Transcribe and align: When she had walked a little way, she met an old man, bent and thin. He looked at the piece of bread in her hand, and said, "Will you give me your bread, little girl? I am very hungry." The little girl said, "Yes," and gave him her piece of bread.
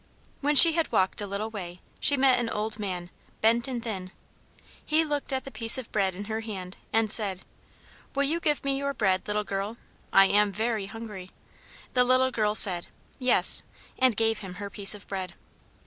When 0.39 0.55
she 0.55 0.71
had 0.71 0.91
walked 0.91 1.21
a 1.21 1.27
little 1.27 1.51
way, 1.51 1.79
she 1.99 2.17
met 2.17 2.39
an 2.39 2.49
old 2.49 2.79
man, 2.79 3.11
bent 3.39 3.67
and 3.67 3.83
thin. 3.83 4.09
He 4.83 5.05
looked 5.05 5.31
at 5.31 5.43
the 5.43 5.51
piece 5.51 5.77
of 5.77 5.91
bread 5.91 6.15
in 6.15 6.23
her 6.23 6.39
hand, 6.41 6.75
and 6.91 7.11
said, 7.11 7.43
"Will 8.15 8.23
you 8.23 8.39
give 8.39 8.63
me 8.63 8.79
your 8.79 8.95
bread, 8.95 9.27
little 9.27 9.43
girl? 9.43 9.77
I 10.11 10.25
am 10.25 10.51
very 10.51 10.87
hungry." 10.87 11.29
The 11.93 12.03
little 12.03 12.31
girl 12.31 12.55
said, 12.55 12.87
"Yes," 13.19 13.61
and 13.99 14.17
gave 14.17 14.39
him 14.39 14.55
her 14.55 14.71
piece 14.71 14.95
of 14.95 15.07
bread. 15.07 15.35